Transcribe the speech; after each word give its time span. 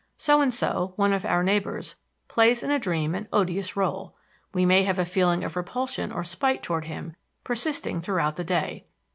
So 0.17 0.41
and 0.41 0.51
so, 0.51 0.93
one 0.95 1.13
of 1.13 1.25
our 1.25 1.43
neighbors, 1.43 1.95
plays 2.27 2.63
in 2.63 2.71
a 2.71 2.79
dream 2.79 3.13
an 3.13 3.27
odious 3.31 3.73
rôle; 3.73 4.13
we 4.51 4.65
may 4.65 4.81
have 4.81 4.97
a 4.97 5.05
feeling 5.05 5.43
of 5.43 5.55
repulsion 5.55 6.11
or 6.11 6.23
spite 6.23 6.63
toward 6.63 6.85
him 6.85 7.15
persisting 7.43 8.01
throughout 8.01 8.35
the 8.35 8.43
day. 8.43 8.83